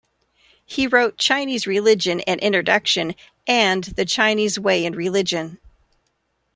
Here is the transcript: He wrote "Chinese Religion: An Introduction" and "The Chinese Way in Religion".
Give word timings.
He 0.65 0.87
wrote 0.87 1.19
"Chinese 1.19 1.67
Religion: 1.67 2.21
An 2.21 2.39
Introduction" 2.39 3.13
and 3.45 3.83
"The 3.83 4.03
Chinese 4.03 4.57
Way 4.57 4.83
in 4.83 4.95
Religion". 4.95 5.59